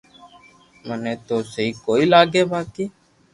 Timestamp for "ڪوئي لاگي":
1.85-2.43